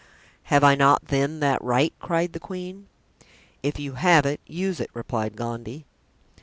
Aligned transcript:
"Have 0.45 0.63
I 0.63 0.73
not, 0.73 1.09
then, 1.09 1.41
that 1.41 1.63
right?" 1.63 1.93
cried 1.99 2.33
the 2.33 2.39
queen. 2.39 2.87
"If 3.61 3.77
you 3.79 3.93
have 3.93 4.25
it, 4.25 4.41
use 4.47 4.79
it," 4.79 4.89
replied 4.95 5.35
Gondy. 5.35 5.85